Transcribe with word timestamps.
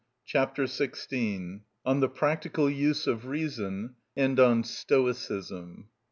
Chapter 0.25 0.63
XVI.(26) 0.63 1.61
On 1.85 1.99
The 1.99 2.09
Practical 2.09 2.67
Use 2.71 3.05
Of 3.05 3.27
Reason 3.27 3.93
And 4.17 4.39
On 4.39 4.63
Stoicism. 4.63 5.89